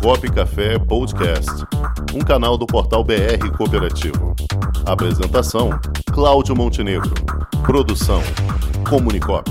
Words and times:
Comunicop 0.00 0.32
Café 0.32 0.78
Podcast, 0.78 1.50
um 2.14 2.20
canal 2.20 2.56
do 2.56 2.66
portal 2.66 3.04
BR 3.04 3.50
Cooperativo. 3.54 4.34
Apresentação: 4.86 5.78
Cláudio 6.10 6.56
Montenegro. 6.56 7.12
Produção: 7.66 8.22
Comunicop. 8.88 9.50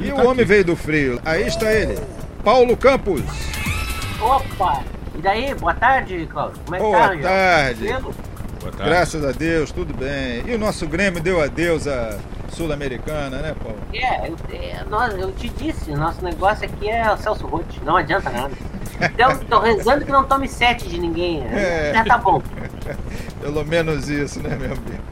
E 0.00 0.10
o 0.10 0.26
homem 0.26 0.44
veio 0.46 0.64
do 0.64 0.74
frio. 0.74 1.20
Aí 1.22 1.46
está 1.46 1.70
ele, 1.70 2.00
Paulo 2.42 2.74
Campos. 2.78 3.20
Opa! 4.20 4.82
E 5.14 5.18
daí, 5.20 5.54
boa 5.54 5.74
tarde, 5.74 6.26
Cláudio. 6.30 6.58
Como 6.64 6.76
é 6.76 6.78
que 6.78 6.84
Boa 6.84 6.98
tá, 6.98 7.12
Angel? 7.12 7.22
tarde. 7.22 7.86
Tranquilo? 7.86 8.31
Boa 8.62 8.72
tarde. 8.72 8.90
Graças 8.90 9.24
a 9.24 9.32
Deus, 9.32 9.70
tudo 9.72 9.92
bem. 9.92 10.42
E 10.46 10.54
o 10.54 10.58
nosso 10.58 10.86
Grêmio 10.86 11.20
deu 11.20 11.42
adeus 11.42 11.86
à 11.88 12.16
Sul-Americana, 12.50 13.38
né, 13.38 13.54
Paulo? 13.62 13.78
É, 13.92 14.28
eu, 14.28 14.36
é, 14.52 14.84
nós, 14.88 15.14
eu 15.18 15.32
te 15.32 15.48
disse, 15.48 15.90
nosso 15.92 16.22
negócio 16.24 16.64
aqui 16.64 16.88
é 16.88 17.12
o 17.12 17.16
Celso 17.16 17.46
Roth, 17.46 17.76
não 17.84 17.96
adianta 17.96 18.30
nada. 18.30 18.52
Então, 19.00 19.36
tô 19.50 19.58
rezando 19.58 20.04
que 20.04 20.12
não 20.12 20.22
tome 20.24 20.46
sete 20.48 20.88
de 20.88 20.98
ninguém. 21.00 21.40
né? 21.40 21.90
É. 21.90 21.92
Já 21.94 22.04
tá 22.04 22.18
bom. 22.18 22.40
Pelo 23.42 23.64
menos 23.66 24.08
isso, 24.08 24.40
né, 24.40 24.50
meu 24.54 24.72
amigo? 24.72 25.02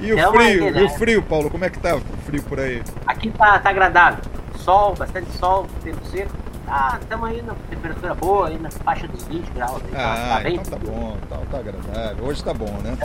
E 0.00 0.12
o 0.12 0.18
É 0.18 0.26
frio, 0.30 0.68
ideia. 0.68 0.82
e 0.82 0.84
o 0.84 0.88
frio, 0.90 1.22
Paulo, 1.22 1.48
como 1.50 1.64
é 1.64 1.70
que 1.70 1.78
tá 1.78 1.94
o 1.96 2.00
frio 2.26 2.42
por 2.42 2.58
aí? 2.58 2.82
Aqui 3.06 3.30
tá, 3.30 3.58
tá 3.60 3.70
agradável. 3.70 4.24
Sol, 4.56 4.94
bastante 4.96 5.30
sol, 5.38 5.66
tempo 5.84 6.04
seco. 6.06 6.32
Ah, 6.70 6.98
estamos 7.00 7.28
aí 7.28 7.42
na 7.42 7.54
temperatura 7.70 8.14
boa, 8.14 8.48
aí 8.48 8.58
na 8.58 8.70
faixa 8.70 9.08
dos 9.08 9.24
20 9.24 9.48
graus. 9.52 9.82
aí, 9.84 9.90
tá, 9.92 10.12
Ah, 10.12 10.36
tá 10.36 10.40
bem? 10.40 10.54
então 10.56 10.78
tá 10.78 10.86
bom, 10.86 11.16
tá, 11.28 11.36
tá 11.50 11.58
agradável. 11.58 12.24
Hoje 12.26 12.44
tá 12.44 12.52
bom, 12.54 12.78
né? 12.82 12.96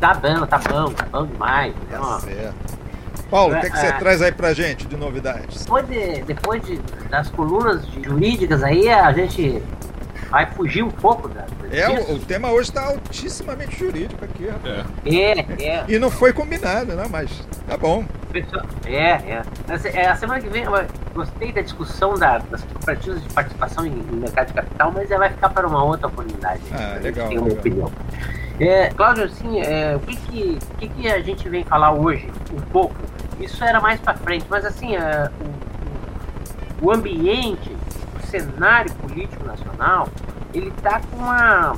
Tá 0.00 0.14
bom, 0.14 0.46
tá 0.46 0.58
bom, 0.58 0.92
tá 0.92 1.06
bom 1.06 1.26
demais. 1.26 1.74
Tá 1.90 2.00
Ó, 2.00 2.18
certo. 2.20 2.54
Paulo, 3.30 3.56
o 3.56 3.60
que, 3.60 3.66
é 3.66 3.70
que 3.70 3.78
você 3.78 3.86
É. 3.86 3.92
traz 3.92 4.22
aí 4.22 4.32
pra 4.32 4.52
gente 4.52 4.86
de 4.86 4.96
novidades? 4.96 5.62
Depois, 5.64 5.88
de, 5.88 6.22
depois 6.22 6.62
de, 6.64 6.76
das 7.08 7.30
colunas 7.30 7.84
de- 7.86 8.02
jurídicas 8.04 8.62
aí, 8.62 8.88
a 8.88 9.12
gente 9.12 9.60
vai 10.30 10.46
fugir 10.46 10.82
um 10.84 10.90
pouco 10.90 11.28
da, 11.28 11.44
É, 11.72 11.88
o, 11.88 12.14
o 12.14 12.18
tema 12.20 12.50
hoje 12.50 12.70
tá 12.70 12.84
altissimamente 12.86 13.76
jurídico 13.78 14.24
aqui, 14.24 14.46
rapaz. 14.48 14.84
É. 15.04 15.16
É, 15.16 15.64
é. 15.64 15.84
E 15.88 15.98
não 15.98 16.10
foi 16.10 16.32
combinado, 16.32 16.94
né? 16.94 17.06
Mas 17.10 17.30
tá 17.66 17.76
bom. 17.76 18.04
É, 18.84 18.98
é. 19.12 19.42
É, 19.94 20.06
A 20.08 20.16
semana 20.16 20.40
que 20.40 20.48
vem 20.48 20.64
eu 20.64 20.72
gostei 21.14 21.52
da 21.52 21.60
discussão 21.62 22.14
da- 22.18 22.38
das 22.38 22.62
cooperativas 22.64 23.22
de 23.22 23.28
participação 23.32 23.86
em, 23.86 23.90
em 23.90 24.16
mercado 24.16 24.48
de 24.48 24.52
capital, 24.54 24.92
mas 24.92 25.10
ela 25.10 25.20
vai 25.20 25.30
ficar 25.30 25.48
para 25.50 25.66
uma 25.66 25.82
outra 25.84 26.08
oportunidade. 26.08 26.60
Ah, 26.72 26.76
A 26.76 26.94
gente 26.94 27.02
legal, 27.04 27.28
Tem 27.28 27.38
uma 27.38 27.46
legal. 27.48 27.60
opinião. 27.60 27.92
É, 28.60 28.88
Cláudio, 28.90 29.24
assim, 29.24 29.60
é, 29.60 29.96
o, 29.96 30.00
que 30.00 30.16
que, 30.16 30.58
que 30.78 30.88
que 30.88 31.08
a 31.08 31.20
gente 31.20 31.48
vem 31.48 31.64
falar 31.64 31.92
hoje? 31.92 32.30
Um 32.52 32.60
pouco. 32.60 32.94
Isso 33.40 33.62
era 33.64 33.80
mais 33.80 34.00
para 34.00 34.14
frente, 34.14 34.46
mas 34.48 34.64
assim, 34.64 34.94
é, 34.96 35.28
o, 36.80 36.86
o 36.86 36.92
ambiente, 36.92 37.74
o 38.22 38.26
cenário 38.26 38.92
político 38.94 39.44
nacional, 39.44 40.08
ele 40.52 40.68
está 40.68 41.00
com 41.00 41.16
uma 41.16 41.76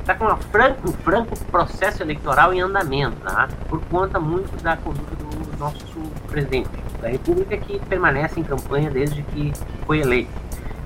está 0.00 0.14
com 0.16 0.24
uma 0.24 0.36
franco, 0.36 0.90
um 0.90 0.92
franco 0.92 1.38
processo 1.44 2.02
eleitoral 2.02 2.52
em 2.52 2.60
andamento, 2.60 3.16
tá? 3.24 3.48
por 3.68 3.80
conta 3.84 4.18
muito 4.18 4.60
da 4.62 4.76
conduta 4.76 5.14
do 5.14 5.51
nosso 5.62 5.98
presidente 6.28 6.68
da 7.00 7.08
República, 7.08 7.56
que 7.56 7.78
permanece 7.80 8.40
em 8.40 8.42
campanha 8.42 8.90
desde 8.90 9.22
que 9.22 9.52
foi 9.86 10.00
eleito. 10.00 10.30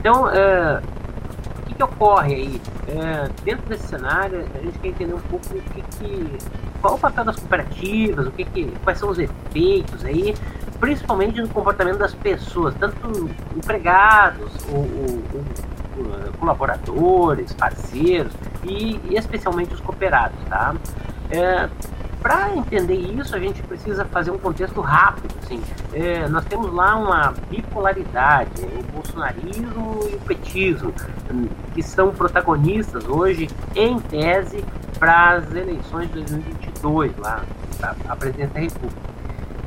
Então, 0.00 0.28
eh, 0.30 0.80
o 1.62 1.66
que, 1.66 1.74
que 1.74 1.82
ocorre 1.82 2.34
aí? 2.34 2.60
Eh, 2.88 3.28
dentro 3.44 3.66
desse 3.68 3.86
cenário, 3.88 4.44
a 4.54 4.58
gente 4.58 4.78
quer 4.78 4.88
entender 4.88 5.14
um 5.14 5.20
pouco 5.20 5.46
o 5.50 5.60
que, 5.62 5.82
que 5.98 6.38
qual 6.80 6.94
o 6.94 6.98
papel 6.98 7.24
das 7.24 7.36
cooperativas, 7.36 8.26
o 8.26 8.30
que, 8.30 8.44
que 8.44 8.72
quais 8.84 8.98
são 8.98 9.08
os 9.08 9.18
efeitos 9.18 10.04
aí, 10.04 10.34
principalmente 10.78 11.40
no 11.40 11.48
comportamento 11.48 11.98
das 11.98 12.14
pessoas, 12.14 12.74
tanto 12.78 13.30
empregados, 13.56 14.50
ou, 14.70 14.78
ou- 14.80 15.22
ou, 15.34 16.04
eh, 16.04 16.30
colaboradores, 16.38 17.52
parceiros 17.54 18.32
e, 18.62 19.00
e 19.10 19.16
especialmente 19.16 19.72
os 19.74 19.80
cooperados, 19.80 20.36
tá? 20.48 20.74
Para 22.26 22.56
entender 22.56 22.96
isso, 22.96 23.36
a 23.36 23.38
gente 23.38 23.62
precisa 23.62 24.04
fazer 24.04 24.32
um 24.32 24.38
contexto 24.38 24.80
rápido. 24.80 25.32
Assim. 25.44 25.62
É, 25.92 26.26
nós 26.26 26.44
temos 26.46 26.74
lá 26.74 26.96
uma 26.96 27.32
bipolaridade, 27.48 28.50
o 28.62 28.82
bolsonarismo 28.92 30.00
e 30.10 30.16
o 30.16 30.20
petismo, 30.26 30.92
que 31.72 31.84
são 31.84 32.10
protagonistas 32.10 33.06
hoje, 33.06 33.48
em 33.76 34.00
tese, 34.00 34.64
para 34.98 35.34
as 35.34 35.54
eleições 35.54 36.08
de 36.08 36.14
2022, 36.14 37.16
lá, 37.16 37.44
a 38.08 38.16
presidência 38.16 38.54
da 38.54 38.60
República. 38.60 39.16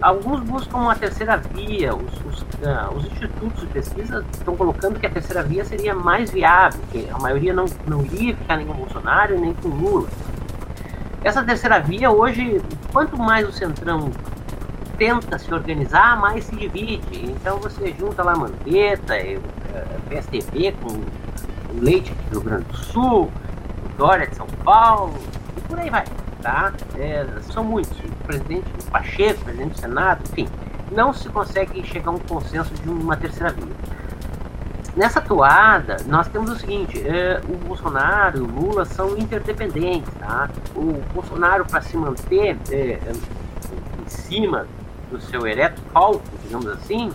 Alguns 0.02 0.42
buscam 0.42 0.80
uma 0.80 0.96
terceira 0.96 1.38
via, 1.38 1.96
os, 1.96 2.14
os, 2.26 2.46
ah, 2.66 2.90
os 2.94 3.06
institutos 3.06 3.62
de 3.62 3.68
pesquisa 3.68 4.26
estão 4.34 4.58
colocando 4.58 5.00
que 5.00 5.06
a 5.06 5.10
terceira 5.10 5.44
via 5.44 5.64
seria 5.64 5.96
mais 5.96 6.30
viável, 6.30 6.82
que 6.92 7.08
a 7.10 7.20
maioria 7.20 7.54
não, 7.54 7.66
não 7.88 8.04
iria 8.04 8.36
ficar 8.36 8.58
nem 8.58 8.66
com 8.66 8.74
Bolsonaro 8.74 9.40
nem 9.40 9.54
com 9.54 9.70
Lula. 9.70 10.10
Essa 11.24 11.44
terceira 11.44 11.80
via 11.80 12.10
hoje, 12.10 12.62
quanto 12.94 13.18
mais 13.18 13.48
o 13.48 13.52
Centrão 13.52 14.10
tenta 14.98 15.38
se 15.38 15.54
organizar, 15.54 16.20
mais 16.20 16.46
se 16.46 16.56
divide. 16.56 17.26
Então 17.26 17.58
você 17.58 17.94
junta 17.98 18.24
lá 18.24 18.36
Mandetta, 18.36 19.16
eh, 19.16 19.40
PSDB 20.10 20.74
com 20.82 20.94
o 20.94 21.82
Leite 21.82 22.12
do 22.14 22.32
Rio 22.32 22.42
Grande 22.42 22.64
do 22.66 22.76
Sul, 22.76 23.24
o 23.24 23.98
Dória 23.98 24.28
de 24.28 24.36
São 24.36 24.48
Paulo, 24.64 25.14
e 25.58 25.62
por 25.62 25.80
aí 25.80 25.90
vai. 25.90 26.06
Tá? 26.42 26.74
É, 26.98 27.26
são 27.52 27.64
muitos. 27.64 27.98
O 28.00 28.24
presidente 28.26 28.66
Pacheco, 28.90 29.42
o 29.42 29.44
presidente 29.44 29.74
do 29.74 29.80
Senado, 29.80 30.22
enfim. 30.32 30.48
Não 30.92 31.14
se 31.14 31.28
consegue 31.30 31.86
chegar 31.86 32.12
a 32.12 32.14
um 32.14 32.20
consenso 32.20 32.74
de 32.76 32.90
uma 32.90 33.16
terceira 33.16 33.52
via. 33.52 33.68
Nessa 34.96 35.22
toada, 35.22 35.98
nós 36.08 36.28
temos 36.28 36.52
o 36.52 36.56
seguinte: 36.58 37.02
é, 37.08 37.40
o 37.48 37.56
Bolsonaro 37.58 38.38
e 38.40 38.42
o 38.42 38.46
Lula 38.46 38.86
são 38.86 39.18
interdependentes. 39.18 40.12
Tá? 40.20 40.50
O 40.76 41.02
Bolsonaro, 41.14 41.66
para 41.66 41.82
se 41.82 41.96
manter 41.96 42.58
é, 42.70 42.76
é, 42.76 43.02
em 43.12 44.10
cima 44.10 44.66
do 45.12 45.20
seu 45.22 45.48
ereto 45.48 45.82
palco, 45.94 46.22
digamos 46.44 46.68
assim, 46.68 47.12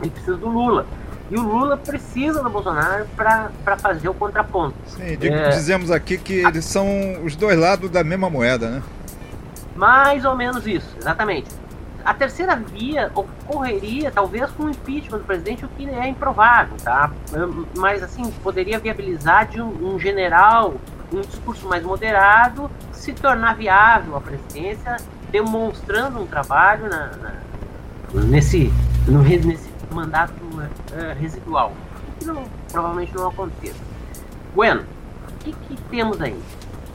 ele 0.00 0.10
precisa 0.10 0.36
do 0.36 0.48
Lula. 0.48 0.86
E 1.28 1.36
o 1.36 1.42
Lula 1.42 1.76
precisa 1.76 2.40
do 2.42 2.48
Bolsonaro 2.48 3.04
para 3.16 3.50
fazer 3.78 4.08
o 4.08 4.14
contraponto. 4.14 4.76
Sim, 4.86 5.16
digo- 5.18 5.34
É. 5.34 5.48
dizemos 5.48 5.90
aqui 5.90 6.16
que 6.16 6.34
eles 6.44 6.64
são 6.64 6.86
os 7.24 7.34
dois 7.34 7.58
lados 7.58 7.90
da 7.90 8.04
mesma 8.04 8.30
moeda, 8.30 8.70
né? 8.70 8.82
Mais 9.74 10.24
ou 10.24 10.36
menos 10.36 10.66
isso, 10.66 10.88
exatamente. 10.98 11.48
A 12.06 12.14
terceira 12.14 12.54
via 12.54 13.10
ocorreria 13.16 14.12
talvez 14.12 14.48
com 14.52 14.62
o 14.64 14.70
impeachment 14.70 15.18
do 15.18 15.24
presidente, 15.24 15.64
o 15.64 15.68
que 15.68 15.88
é 15.90 16.06
improvável, 16.06 16.76
tá? 16.84 17.10
Mas 17.76 18.00
assim, 18.00 18.30
poderia 18.44 18.78
viabilizar 18.78 19.48
de 19.48 19.60
um, 19.60 19.94
um 19.94 19.98
general, 19.98 20.74
um 21.12 21.20
discurso 21.20 21.66
mais 21.66 21.82
moderado, 21.82 22.70
se 22.92 23.12
tornar 23.12 23.56
viável 23.56 24.16
a 24.16 24.20
presidência, 24.20 24.98
demonstrando 25.32 26.20
um 26.20 26.26
trabalho 26.26 26.88
na, 26.88 27.06
na- 27.16 28.22
nesse, 28.22 28.72
no 29.08 29.22
nesse 29.22 29.68
mandato 29.92 30.32
eh, 30.96 31.16
residual. 31.18 31.72
Que 32.20 32.24
não, 32.26 32.44
provavelmente 32.70 33.12
não 33.16 33.28
aconteça. 33.28 33.80
Bueno, 34.54 34.84
o 35.28 35.32
que, 35.44 35.52
que 35.52 35.76
temos 35.90 36.20
aí? 36.20 36.38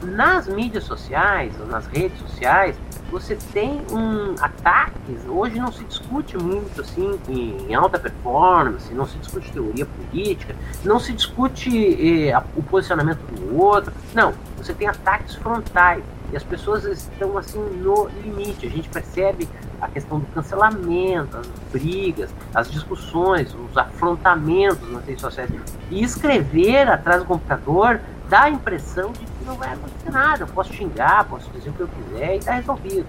Nas 0.02 0.48
mídias 0.48 0.84
sociais, 0.84 1.52
ou 1.60 1.66
nas 1.66 1.86
redes 1.86 2.18
sociais, 2.18 2.76
você 3.12 3.36
tem 3.52 3.82
um 3.90 4.34
ataques. 4.42 5.20
Hoje 5.28 5.58
não 5.58 5.70
se 5.70 5.84
discute 5.84 6.38
muito 6.38 6.80
assim 6.80 7.18
em 7.28 7.74
alta 7.74 7.98
performance, 7.98 8.92
não 8.94 9.06
se 9.06 9.18
discute 9.18 9.52
teoria 9.52 9.84
política, 9.84 10.56
não 10.82 10.98
se 10.98 11.12
discute 11.12 12.30
eh, 12.30 12.42
o 12.56 12.62
posicionamento 12.62 13.18
do 13.18 13.54
outro. 13.54 13.92
Não, 14.14 14.32
você 14.56 14.72
tem 14.72 14.88
ataques 14.88 15.34
frontais 15.34 16.02
e 16.32 16.36
as 16.36 16.42
pessoas 16.42 16.84
estão 16.84 17.36
assim 17.36 17.60
no 17.60 18.08
limite. 18.24 18.66
A 18.66 18.70
gente 18.70 18.88
percebe 18.88 19.46
a 19.78 19.88
questão 19.88 20.18
do 20.18 20.26
cancelamento, 20.28 21.36
as 21.36 21.46
brigas, 21.70 22.30
as 22.54 22.70
discussões, 22.70 23.54
os 23.54 23.76
afrontamentos 23.76 24.90
nas 24.90 25.04
redes 25.04 25.20
sociais. 25.20 25.50
E 25.90 26.02
escrever 26.02 26.88
atrás 26.88 27.20
do 27.20 27.26
computador 27.26 28.00
dá 28.30 28.44
a 28.44 28.50
impressão 28.50 29.12
de 29.12 29.26
não 29.44 29.56
vai 29.56 29.72
acontecer 29.72 30.10
nada. 30.10 30.42
Eu 30.44 30.48
posso 30.48 30.72
xingar, 30.72 31.24
posso 31.24 31.50
dizer 31.50 31.70
o 31.70 31.72
que 31.72 31.80
eu 31.80 31.88
quiser 31.88 32.34
e 32.34 32.38
está 32.38 32.52
resolvido. 32.54 33.06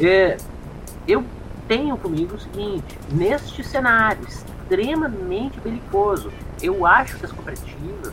É, 0.00 0.36
eu 1.06 1.24
tenho 1.68 1.96
comigo 1.96 2.34
o 2.34 2.40
seguinte: 2.40 2.98
neste 3.10 3.62
cenário 3.64 4.22
extremamente 4.26 5.60
belicoso, 5.60 6.32
eu 6.62 6.86
acho 6.86 7.16
que 7.18 7.24
as 7.26 7.32
cooperativas, 7.32 8.12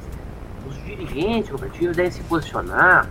os 0.67 0.75
dirigentes 0.83 1.49
cooperativos 1.49 1.95
devem 1.95 2.11
se 2.11 2.21
posicionar 2.23 3.07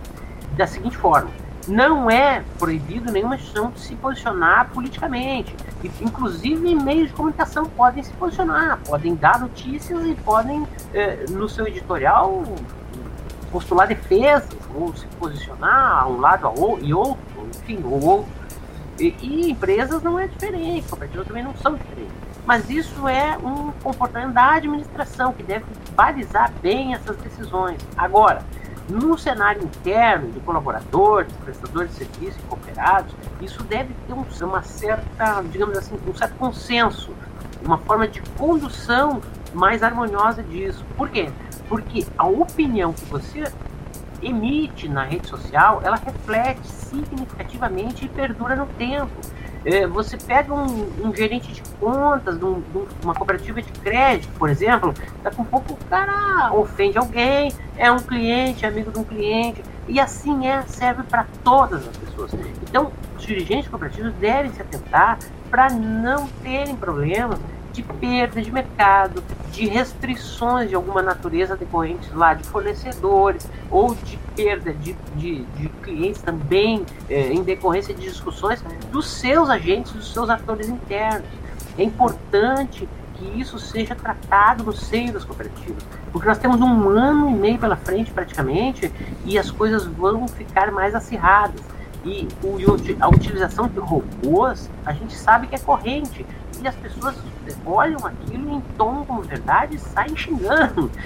da 0.55 0.67
seguinte 0.67 0.97
forma. 0.97 1.29
Não 1.67 2.11
é 2.11 2.43
proibido 2.59 3.09
nenhuma 3.09 3.35
instituição 3.35 3.71
de 3.71 3.79
se 3.79 3.95
posicionar 3.95 4.69
politicamente. 4.73 5.55
E, 5.81 5.87
inclusive, 6.01 6.75
meios 6.75 7.07
de 7.07 7.13
comunicação 7.13 7.65
podem 7.65 8.03
se 8.03 8.11
posicionar, 8.13 8.79
podem 8.85 9.15
dar 9.15 9.39
notícias 9.39 10.05
e 10.05 10.13
podem, 10.13 10.67
eh, 10.93 11.25
no 11.29 11.47
seu 11.47 11.65
editorial, 11.65 12.43
postular 13.53 13.87
defesas 13.87 14.49
ou 14.73 14.93
se 14.95 15.05
posicionar 15.19 16.01
a 16.03 16.07
um 16.07 16.19
lado 16.19 16.47
a 16.47 16.49
ou- 16.49 16.79
e 16.79 16.91
outro, 16.91 17.47
enfim, 17.55 17.79
ou 17.85 18.03
outros. 18.03 18.33
E, 18.99 19.15
e, 19.21 19.51
empresas 19.51 20.01
não 20.01 20.19
é 20.19 20.27
diferente, 20.27 20.87
cooperativas 20.89 21.27
também 21.27 21.43
não 21.43 21.55
são 21.55 21.75
diferentes. 21.75 22.13
Mas 22.45 22.69
isso 22.69 23.07
é 23.07 23.37
um 23.37 23.71
comportamento 23.83 24.33
da 24.33 24.55
administração 24.55 25.31
que 25.33 25.43
deve 25.43 25.65
balizar 25.95 26.51
bem 26.61 26.93
essas 26.93 27.15
decisões. 27.17 27.79
Agora, 27.95 28.43
no 28.89 29.17
cenário 29.17 29.63
interno 29.63 30.31
de 30.31 30.39
colaboradores, 30.41 31.31
prestadores 31.45 31.91
de 31.91 31.97
serviço 31.97 32.37
e 32.39 32.43
cooperados, 32.49 33.13
isso 33.39 33.63
deve 33.63 33.93
ter 34.07 34.13
um, 34.13 34.25
uma 34.45 34.61
certa, 34.63 35.41
digamos 35.43 35.77
assim, 35.77 35.97
um 36.07 36.15
certo 36.15 36.35
consenso, 36.35 37.11
uma 37.63 37.77
forma 37.77 38.07
de 38.07 38.21
condução 38.37 39.21
mais 39.53 39.81
harmoniosa 39.83 40.43
disso. 40.43 40.83
Por 40.97 41.09
quê? 41.09 41.29
Porque 41.67 42.05
a 42.17 42.27
opinião 42.27 42.93
que 42.93 43.05
você 43.05 43.43
emite 44.21 44.87
na 44.87 45.03
rede 45.03 45.27
social, 45.27 45.81
ela 45.83 45.97
reflete 45.97 46.65
significativamente 46.67 48.05
e 48.05 48.07
perdura 48.07 48.55
no 48.55 48.65
tempo. 48.65 49.11
É, 49.65 49.87
você 49.87 50.17
pega 50.17 50.53
um, 50.53 51.07
um, 51.07 51.15
gerente 51.15 51.53
de 51.53 51.61
contas 51.79 52.37
de, 52.37 52.43
um, 52.43 52.59
de, 52.59 52.85
uma 53.01 53.15
cooperativa 53.15 53.61
de 53.61 53.71
crédito, 53.71 54.29
por 54.37 54.49
exemplo, 54.49 54.93
daqui 55.23 55.39
a 55.39 55.45
pouco 55.45 55.73
o 55.73 55.77
cara 55.89 56.53
ofende 56.53 56.97
alguém, 56.97 57.53
é 57.77 57.89
um 57.89 57.99
cliente, 57.99 58.65
é 58.65 58.67
amigo 58.67 58.91
de 58.91 58.99
um 58.99 59.05
cliente, 59.05 59.63
e 59.87 60.01
assim 60.01 60.47
é, 60.47 60.63
serve 60.63 61.03
para 61.03 61.25
todas 61.45 61.87
as 61.87 61.95
pessoas. 61.95 62.33
Então, 62.61 62.91
os 63.17 63.23
dirigentes 63.25 63.69
cooperativos 63.69 64.13
devem 64.15 64.51
se 64.51 64.61
atentar 64.61 65.17
para 65.49 65.69
não 65.69 66.27
terem 66.43 66.75
problemas 66.75 67.39
de 67.73 67.81
perda 67.81 68.41
de 68.41 68.51
mercado, 68.51 69.23
de 69.51 69.67
restrições 69.67 70.69
de 70.69 70.75
alguma 70.75 71.01
natureza 71.01 71.57
decorrentes 71.57 72.11
lá 72.13 72.33
de 72.33 72.43
fornecedores 72.43 73.49
ou 73.69 73.95
de 73.95 74.17
perda 74.35 74.73
de, 74.73 74.95
de, 75.15 75.43
de 75.43 75.69
clientes 75.81 76.21
também 76.21 76.85
é, 77.09 77.33
em 77.33 77.43
decorrência 77.43 77.93
de 77.93 78.01
discussões 78.01 78.63
dos 78.91 79.07
seus 79.07 79.49
agentes, 79.49 79.91
dos 79.91 80.13
seus 80.13 80.29
atores 80.29 80.69
internos. 80.69 81.27
É 81.77 81.83
importante 81.83 82.87
que 83.15 83.39
isso 83.39 83.57
seja 83.57 83.95
tratado 83.95 84.63
no 84.63 84.73
seio 84.73 85.11
das 85.11 85.23
cooperativas, 85.23 85.83
porque 86.11 86.27
nós 86.27 86.37
temos 86.37 86.61
um 86.61 86.89
ano 86.89 87.29
e 87.29 87.33
meio 87.33 87.57
pela 87.57 87.75
frente 87.75 88.11
praticamente 88.11 88.91
e 89.25 89.37
as 89.37 89.49
coisas 89.49 89.85
vão 89.85 90.27
ficar 90.27 90.71
mais 90.71 90.93
acirradas. 90.93 91.61
E 92.05 92.27
a 92.99 93.07
utilização 93.07 93.67
de 93.67 93.79
robôs, 93.79 94.69
a 94.85 94.91
gente 94.91 95.15
sabe 95.15 95.47
que 95.47 95.55
é 95.55 95.59
corrente, 95.59 96.25
e 96.61 96.67
as 96.67 96.75
pessoas 96.75 97.15
olham 97.65 98.05
aquilo 98.05 98.51
em 98.51 98.61
tom 98.77 99.03
como 99.05 99.21
verdade 99.21 99.75
e 99.75 99.79
saem 99.79 100.15
xingando. 100.15 100.89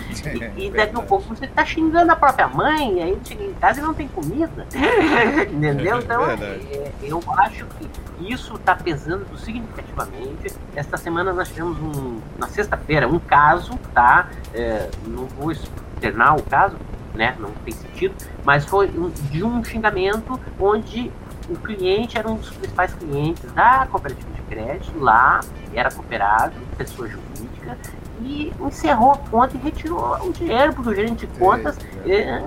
E, 0.57 0.67
e 0.67 0.71
daqui 0.71 0.95
a 0.95 1.01
pouco 1.01 1.35
você 1.35 1.45
está 1.45 1.63
xingando 1.63 2.11
a 2.11 2.15
própria 2.15 2.47
mãe, 2.47 2.97
e 2.97 3.01
aí 3.01 3.17
chega 3.23 3.43
em 3.43 3.53
casa 3.53 3.79
e 3.79 3.83
não 3.83 3.93
tem 3.93 4.07
comida. 4.07 4.65
Entendeu? 5.49 5.99
Então, 5.99 6.25
é, 6.29 6.91
eu 7.01 7.21
acho 7.37 7.65
que 7.65 7.87
isso 8.33 8.55
está 8.55 8.75
pesando 8.75 9.25
significativamente. 9.37 10.53
Esta 10.75 10.97
semana 10.97 11.31
nós 11.31 11.47
tivemos 11.49 11.77
um, 11.79 12.19
na 12.37 12.47
sexta-feira, 12.47 13.07
um 13.07 13.19
caso, 13.19 13.77
tá? 13.93 14.27
É, 14.53 14.89
não 15.05 15.25
vou 15.25 15.51
externar 15.51 16.35
o 16.35 16.43
caso, 16.43 16.75
né? 17.13 17.35
Não 17.39 17.51
tem 17.65 17.73
sentido, 17.73 18.15
mas 18.43 18.65
foi 18.65 18.87
um, 18.89 19.09
de 19.09 19.43
um 19.43 19.63
xingamento 19.63 20.39
onde 20.59 21.11
o 21.49 21.55
cliente 21.55 22.17
era 22.17 22.29
um 22.29 22.35
dos 22.35 22.49
principais 22.49 22.93
clientes 22.93 23.51
da 23.53 23.87
cooperativa 23.89 24.29
de 24.33 24.41
crédito 24.43 24.99
lá, 24.99 25.39
era 25.73 25.89
cooperado, 25.91 26.53
pessoa 26.77 27.07
jurídica, 27.07 27.77
e 28.21 28.51
encerrou 28.59 29.11
a 29.13 29.17
conta 29.17 29.55
e 29.55 29.59
retirou 29.59 30.17
o 30.25 30.33
dinheiro, 30.33 30.73
porque 30.73 30.89
o 30.89 30.95
gerente 30.95 31.25
de 31.25 31.39
contas, 31.39 31.77
é, 32.05 32.15
é. 32.15 32.43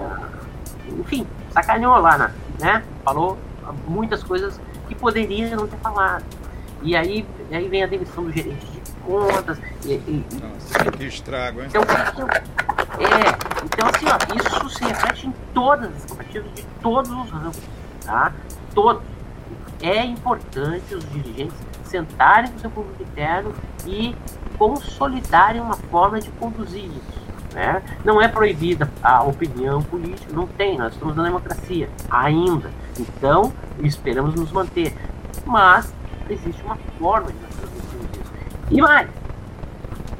enfim, 0.99 1.27
sacaneou 1.51 1.97
lá, 1.99 2.19
né? 2.19 2.35
né? 2.59 2.83
Falou 3.05 3.39
muitas 3.87 4.23
coisas 4.23 4.61
que 4.89 4.95
poderia 4.95 5.55
não 5.57 5.67
ter 5.67 5.77
falado. 5.79 6.25
E 6.83 6.97
aí, 6.97 7.27
aí 7.51 7.69
vem 7.69 7.83
a 7.83 7.87
demissão 7.87 8.25
do 8.25 8.33
gerente 8.33 8.67
de 8.67 8.81
contas. 9.05 9.59
E, 9.85 9.93
e, 9.93 10.27
Nossa, 10.41 10.91
que 10.93 11.05
estrago, 11.05 11.61
hein? 11.61 11.69
Então, 11.69 11.83
é, 12.99 13.50
então 13.65 13.89
assim, 13.89 14.07
ó, 14.07 14.37
isso 14.37 14.79
se 14.79 14.85
reflete 14.85 15.27
em 15.27 15.35
todas 15.53 15.95
as 15.95 16.05
cooperativas 16.05 16.55
de 16.55 16.63
todos 16.83 17.11
os 17.11 17.31
ramos, 17.31 17.61
tá? 18.05 18.33
Todos. 18.75 19.03
É 19.83 20.05
importante 20.05 20.95
os 20.95 21.09
dirigentes 21.11 21.57
sentarem 21.85 22.51
com 22.51 22.57
o 22.57 22.61
seu 22.61 22.71
público 22.71 23.03
interno 23.03 23.55
e 23.87 24.15
consolidarem 24.59 25.61
uma 25.61 25.75
forma 25.75 26.21
de 26.21 26.31
conduzir 26.33 26.85
isso. 26.85 27.21
Né? 27.55 27.83
Não 28.05 28.21
é 28.21 28.29
proibida 28.29 28.91
a 29.03 29.23
opinião 29.23 29.83
política, 29.83 30.33
não 30.33 30.47
tem, 30.47 30.79
nós 30.79 30.93
estamos 30.93 31.17
na 31.17 31.25
democracia 31.25 31.89
ainda. 32.11 32.71
Então, 32.99 33.53
esperamos 33.81 34.35
nos 34.35 34.53
manter. 34.53 34.95
Mas 35.45 35.93
existe 36.29 36.63
uma 36.63 36.77
forma 36.99 37.33
de 37.33 37.39
nós 37.41 37.51
isso. 38.15 38.33
E 38.71 38.81
mais, 38.81 39.09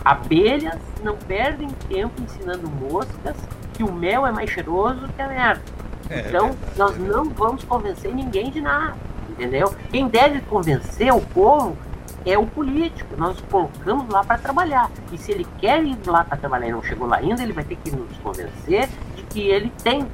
abelhas 0.05 0.79
não 1.03 1.17
perdem 1.17 1.69
tempo 1.89 2.21
ensinando 2.23 2.69
moscas 2.69 3.37
que 3.75 3.83
o 3.83 3.93
mel 3.93 4.27
é 4.27 4.33
mais 4.33 4.51
cheiroso 4.51 5.09
que 5.15 5.23
a 5.23 5.29
merda. 5.29 5.63
É, 6.09 6.29
então, 6.29 6.49
é 6.49 6.55
nós 6.77 6.99
não 6.99 7.25
vamos 7.31 7.65
convencer 7.65 8.15
ninguém 8.15 8.51
de 8.51 8.61
nada, 8.61 8.97
entendeu? 9.29 9.75
Quem 9.91 10.09
deve 10.09 10.41
convencer 10.43 11.13
o 11.13 11.21
povo 11.21 11.77
é 12.25 12.37
o 12.37 12.47
político. 12.47 13.17
Nós 13.17 13.41
colocamos 13.51 14.09
lá 14.09 14.25
para 14.25 14.39
trabalhar. 14.39 14.91
E 15.13 15.19
se 15.19 15.33
ele 15.33 15.47
quer 15.59 15.83
ir 15.85 15.99
lá 16.07 16.25
para 16.25 16.37
trabalhar 16.37 16.69
e 16.69 16.73
não 16.73 16.83
chegou 16.83 17.07
lá 17.07 17.17
ainda, 17.19 17.43
ele 17.43 17.53
vai 17.53 17.65
ter 17.65 17.77
que 17.77 17.91
nos 17.91 18.17
convencer 18.19 18.89
de 19.17 19.23
que 19.25 19.41
ele 19.41 19.73
tem 19.83 20.07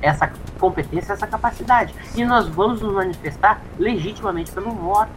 essa 0.00 0.30
competência, 0.58 1.12
essa 1.12 1.26
capacidade. 1.26 1.94
E 2.14 2.24
nós 2.24 2.48
vamos 2.48 2.80
nos 2.80 2.92
manifestar 2.92 3.60
legitimamente 3.78 4.52
pelo 4.52 4.70
voto. 4.70 5.10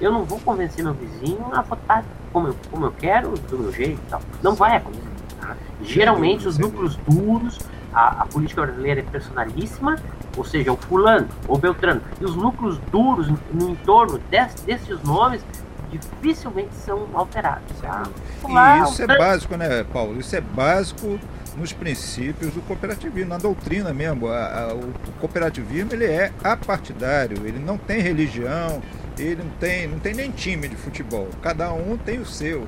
Eu 0.00 0.12
não 0.12 0.24
vou 0.24 0.38
convencer 0.40 0.84
meu 0.84 0.94
vizinho 0.94 1.46
a 1.52 1.62
votar 1.62 2.04
como 2.32 2.48
eu, 2.48 2.56
como 2.70 2.86
eu 2.86 2.92
quero, 2.92 3.30
do 3.30 3.58
meu 3.58 3.72
jeito 3.72 4.00
e 4.06 4.10
tal. 4.10 4.20
Não 4.42 4.54
vai 4.54 4.76
acontecer. 4.76 5.06
Tá? 5.40 5.56
Geralmente, 5.82 6.46
os 6.46 6.58
núcleos 6.58 6.96
duros, 7.08 7.58
a, 7.92 8.22
a, 8.22 8.26
política 8.26 8.62
brasileira 8.62 9.00
é 9.00 9.02
personalíssima, 9.02 9.96
ou 10.36 10.44
seja, 10.44 10.72
o 10.72 10.76
fulano 10.76 11.28
ou 11.48 11.56
beltrano. 11.56 12.02
E 12.20 12.24
os 12.24 12.36
núcleos 12.36 12.78
duros 12.92 13.28
no 13.52 13.70
entorno 13.70 14.18
desse, 14.30 14.62
desses 14.64 15.02
nomes 15.02 15.42
dificilmente 15.90 16.74
são 16.74 17.08
alterados. 17.14 17.74
Tá? 17.80 18.02
E 18.46 18.82
isso 18.82 19.02
é 19.02 19.06
básico, 19.06 19.56
né, 19.56 19.84
Paulo? 19.84 20.18
Isso 20.18 20.36
é 20.36 20.40
básico 20.40 21.18
nos 21.56 21.72
princípios 21.72 22.52
do 22.52 22.60
cooperativismo, 22.62 23.30
na 23.30 23.38
doutrina 23.38 23.92
mesmo. 23.92 24.28
A, 24.28 24.70
a, 24.70 24.74
o 24.74 24.92
cooperativismo 25.20 25.92
ele 25.92 26.04
é 26.04 26.32
apartidário, 26.44 27.46
ele 27.46 27.58
não 27.58 27.78
tem 27.78 28.00
religião, 28.00 28.82
ele 29.18 29.42
não 29.42 29.50
tem, 29.58 29.86
não 29.86 29.98
tem 29.98 30.14
nem 30.14 30.30
time 30.30 30.68
de 30.68 30.76
futebol. 30.76 31.28
Cada 31.42 31.72
um 31.72 31.96
tem 31.96 32.18
o 32.18 32.26
seu. 32.26 32.66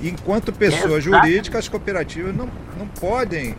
Enquanto 0.00 0.52
pessoa 0.52 1.00
jurídica, 1.00 1.58
as 1.58 1.68
cooperativas 1.68 2.34
não, 2.34 2.48
não 2.76 2.86
podem 2.86 3.56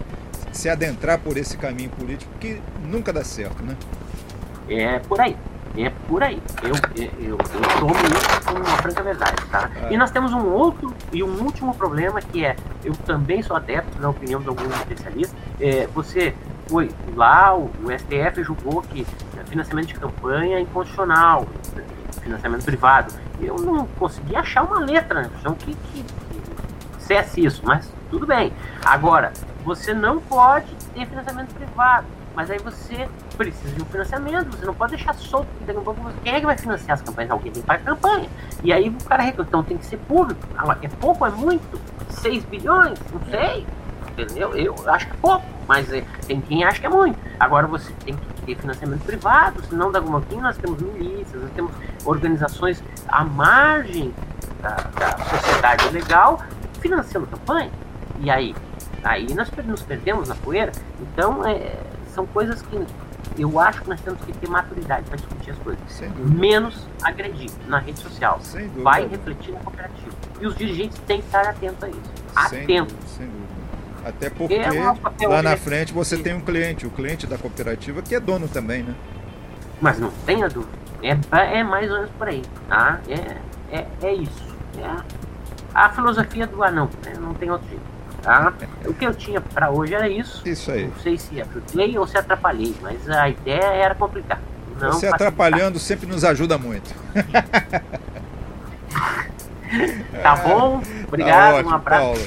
se 0.52 0.70
adentrar 0.70 1.20
por 1.20 1.38
esse 1.38 1.58
caminho 1.58 1.90
político, 1.90 2.32
que 2.40 2.62
nunca 2.84 3.12
dá 3.12 3.24
certo, 3.24 3.64
né? 3.64 3.76
É 4.70 5.00
por 5.00 5.20
aí. 5.20 5.36
É 5.76 5.92
por 6.08 6.22
aí. 6.22 6.40
Eu, 6.62 7.04
eu, 7.04 7.12
eu, 7.20 7.38
tomo 7.80 7.96
isso 7.96 8.42
com 8.46 8.54
uma 8.54 8.78
franca 8.78 9.02
verdade, 9.02 9.44
tá? 9.50 9.72
Ah. 9.76 9.92
E 9.92 9.98
nós 9.98 10.12
temos 10.12 10.32
um 10.32 10.46
outro 10.46 10.94
e 11.12 11.24
um 11.24 11.44
último 11.44 11.74
problema 11.74 12.22
que 12.22 12.46
é, 12.46 12.56
eu 12.84 12.94
também 12.94 13.42
sou 13.42 13.56
adepto 13.56 13.98
da 13.98 14.10
opinião 14.10 14.40
de 14.40 14.48
alguns 14.50 14.72
especialistas, 14.76 15.36
é, 15.60 15.88
você 15.88 16.36
foi 16.68 16.92
lá, 17.16 17.56
o, 17.58 17.72
o 17.84 17.92
STF 17.92 18.44
julgou 18.44 18.84
que 18.84 19.06
financiamento 19.54 19.88
de 19.88 19.94
campanha 19.94 20.58
é 20.58 20.62
inconstitucional, 20.62 21.48
financiamento 22.24 22.64
privado. 22.64 23.14
Eu 23.42 23.58
não 23.58 23.86
consegui 23.86 24.36
achar 24.36 24.64
uma 24.64 24.80
letra 24.80 25.24
né? 25.24 25.30
que, 25.60 25.74
que, 25.74 26.04
que 26.04 26.44
cesse 27.00 27.46
isso, 27.46 27.62
mas 27.64 27.92
tudo 28.10 28.26
bem. 28.26 28.54
Agora, 28.84 29.34
você 29.64 29.94
não 29.94 30.20
pode 30.20 30.74
ter 30.94 31.06
financiamento 31.06 31.54
privado 31.54 32.08
mas 32.36 32.50
aí 32.50 32.58
você 32.60 33.08
precisa 33.38 33.76
de 33.76 33.82
um 33.82 33.86
financiamento, 33.86 34.58
você 34.58 34.66
não 34.66 34.74
pode 34.74 34.96
deixar 34.96 35.14
solto, 35.14 35.48
daqui 35.66 35.80
a 35.80 35.82
pouco 35.82 36.02
quem 36.24 36.34
é 36.34 36.40
que 36.40 36.46
vai 36.46 36.58
financiar 36.58 36.96
as 36.96 37.02
campanhas? 37.02 37.32
Alguém 37.32 37.52
tem 37.52 37.62
que 37.62 37.68
pagar 37.68 37.82
a 37.82 37.96
campanha. 37.96 38.30
E 38.64 38.74
aí 38.74 38.90
o 38.90 39.04
cara 39.04 39.22
reclama, 39.22 39.48
então 39.48 39.64
tem 39.64 39.78
que 39.78 39.86
ser 39.86 39.98
público. 39.98 40.42
Ah, 40.58 40.78
é 40.82 40.88
pouco, 40.88 41.26
é 41.26 41.30
muito? 41.30 41.80
6 42.10 42.44
bilhões? 42.46 43.00
Não 43.12 43.22
sei. 43.30 43.68
Entendeu? 44.12 44.56
Eu 44.56 44.76
acho 44.88 45.08
que 45.08 45.14
é 45.14 45.18
pouco, 45.22 45.46
mas 45.68 45.92
é, 45.92 46.04
tem 46.26 46.42
quem 46.42 46.64
acha 46.64 46.80
que 46.80 46.86
é 46.86 46.90
muito. 46.90 47.18
Agora 47.40 47.68
você 47.68 47.92
tem 48.04 48.16
que 48.16 48.33
ter 48.46 48.56
financiamento 48.56 49.04
privado, 49.04 49.64
senão 49.70 49.92
da 49.92 50.00
alguma 50.00 50.22
coisa 50.22 50.42
nós 50.42 50.58
temos 50.58 50.82
milícias, 50.82 51.42
nós 51.42 51.52
temos 51.54 51.72
organizações 52.06 52.84
à 53.08 53.24
margem 53.24 54.14
da, 54.62 54.76
da 54.76 55.18
sociedade 55.26 55.90
legal 55.90 56.42
financiando 56.80 57.28
campanha. 57.28 57.72
E 58.20 58.30
aí? 58.30 58.56
Aí 59.04 59.34
nós 59.34 59.50
nos 59.66 59.82
perdemos 59.82 60.30
na 60.30 60.36
poeira. 60.36 60.72
Então, 61.02 61.46
é, 61.46 61.76
são 62.14 62.26
coisas 62.26 62.62
que 62.62 62.86
eu 63.38 63.60
acho 63.60 63.82
que 63.82 63.90
nós 63.90 64.00
temos 64.02 64.22
que 64.22 64.32
ter 64.34 64.48
maturidade 64.48 65.04
para 65.08 65.18
discutir 65.18 65.52
as 65.52 65.58
coisas. 65.60 65.84
Menos 66.18 66.88
agredir 67.02 67.50
na 67.68 67.80
rede 67.80 68.00
social. 68.00 68.40
Vai 68.82 69.08
refletir 69.08 69.54
na 69.54 69.60
cooperativa. 69.60 70.12
E 70.40 70.46
os 70.46 70.56
dirigentes 70.56 71.00
têm 71.00 71.20
que 71.20 71.26
estar 71.26 71.48
atentos 71.48 71.84
a 71.84 71.90
isso. 71.90 72.02
Atentos. 72.36 72.96
Sem 73.08 73.28
dúvida. 73.28 73.43
Até 74.06 74.30
porque 74.30 74.56
é 74.56 75.28
lá 75.28 75.42
na 75.42 75.56
frente 75.56 75.94
você 75.94 76.18
tem 76.18 76.34
um 76.34 76.42
cliente, 76.42 76.86
o 76.86 76.90
cliente 76.90 77.26
da 77.26 77.38
cooperativa 77.38 78.02
que 78.02 78.14
é 78.14 78.20
dono 78.20 78.48
também, 78.48 78.84
né? 78.84 78.94
Mas 79.80 80.00
não 80.00 80.12
tenha 80.26 80.50
dúvida. 80.50 80.74
É, 81.02 81.60
é 81.60 81.64
mais 81.64 81.90
ou 81.90 81.98
menos 81.98 82.12
por 82.12 82.28
aí, 82.28 82.42
tá? 82.68 83.00
É, 83.08 83.78
é, 83.78 83.88
é 84.02 84.14
isso. 84.14 84.56
É 84.78 84.86
a, 84.86 85.04
a 85.74 85.90
filosofia 85.90 86.48
do 86.48 86.64
anão, 86.64 86.90
né? 87.06 87.14
Não 87.20 87.34
tem 87.34 87.50
outro 87.50 87.68
jeito. 87.70 87.94
Tá? 88.22 88.54
O 88.86 88.94
que 88.94 89.06
eu 89.06 89.14
tinha 89.14 89.42
para 89.42 89.70
hoje 89.70 89.94
era 89.94 90.08
isso. 90.08 90.48
Isso 90.48 90.72
aí. 90.72 90.88
Não 90.88 90.96
sei 91.02 91.18
se 91.18 91.42
ajudei 91.42 91.98
ou 91.98 92.08
se 92.08 92.18
atrapalhei, 92.18 92.74
mas 92.82 93.10
a 93.10 93.28
ideia 93.28 93.66
era 93.66 93.94
complicar. 93.94 94.40
Não 94.80 94.94
Você 94.94 95.08
atrapalhando 95.08 95.78
sempre 95.78 96.08
nos 96.08 96.24
ajuda 96.24 96.58
muito. 96.58 96.90
tá 100.22 100.36
bom? 100.36 100.82
Obrigado, 101.08 101.52
tá 101.52 101.56
ótimo, 101.56 101.70
um 101.70 101.76
abraço. 101.76 102.04
Paulo. 102.04 102.20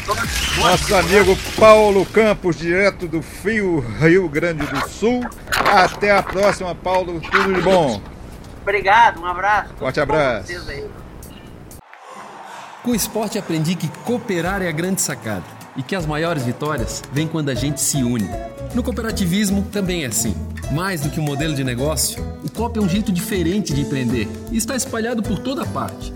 Nosso 0.58 0.94
amigo 0.94 1.36
Paulo 1.58 2.06
Campos, 2.06 2.56
direto 2.56 3.06
do 3.06 3.22
Fio 3.22 3.80
Rio 4.00 4.28
Grande 4.28 4.66
do 4.66 4.88
Sul. 4.88 5.24
Até 5.72 6.10
a 6.10 6.22
próxima, 6.22 6.74
Paulo. 6.74 7.20
Tudo 7.20 7.54
de 7.54 7.60
bom. 7.60 8.00
Obrigado, 8.62 9.20
um 9.20 9.26
abraço. 9.26 9.74
Forte 9.78 10.00
abraço. 10.00 10.52
Com 12.82 12.90
o 12.90 12.94
esporte 12.94 13.38
aprendi 13.38 13.74
que 13.74 13.88
cooperar 14.04 14.62
é 14.62 14.68
a 14.68 14.72
grande 14.72 15.00
sacada 15.00 15.44
e 15.76 15.82
que 15.82 15.94
as 15.94 16.06
maiores 16.06 16.44
vitórias 16.44 17.02
vêm 17.12 17.28
quando 17.28 17.48
a 17.48 17.54
gente 17.54 17.80
se 17.80 18.02
une. 18.02 18.28
No 18.74 18.82
cooperativismo 18.82 19.62
também 19.72 20.04
é 20.04 20.06
assim. 20.06 20.34
Mais 20.72 21.00
do 21.00 21.10
que 21.10 21.20
um 21.20 21.22
modelo 21.22 21.54
de 21.54 21.62
negócio, 21.62 22.24
o 22.44 22.50
COP 22.50 22.78
é 22.78 22.82
um 22.82 22.88
jeito 22.88 23.12
diferente 23.12 23.72
de 23.72 23.82
empreender 23.82 24.28
e 24.50 24.56
está 24.56 24.74
espalhado 24.74 25.22
por 25.22 25.38
toda 25.38 25.64
parte 25.66 26.15